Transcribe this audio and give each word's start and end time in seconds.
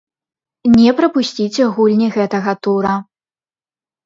Не 0.77 0.93
прапусціце 0.99 1.63
гульні 1.75 2.09
гэтага 2.17 2.51
тура. 2.67 2.97